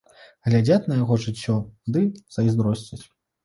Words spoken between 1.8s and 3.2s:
ды зайздросцяць.